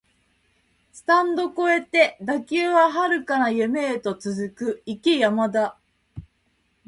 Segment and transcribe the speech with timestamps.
[0.91, 5.77] スタンド超えて打球は遥かな夢へと続く、行け山田